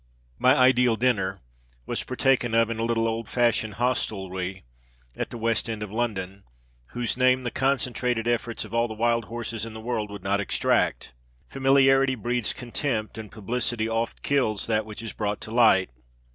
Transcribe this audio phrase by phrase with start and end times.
[0.39, 1.41] My Ideal Dinner
[1.85, 4.63] was partaken of in a little old fashioned hostelry
[5.15, 6.43] (at the west end of London),
[6.87, 10.39] whose name the concentrated efforts of all the wild horses in the world would not
[10.39, 11.13] extract.
[11.49, 15.91] Familiarity breeds contempt, and publicity oft kills that which is brought to light.